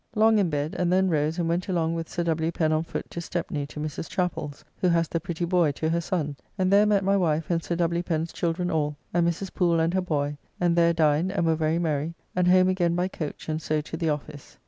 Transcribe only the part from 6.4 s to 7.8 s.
and there met my wife and Sir